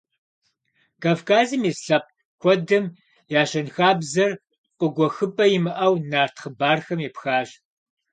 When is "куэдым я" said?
2.41-3.43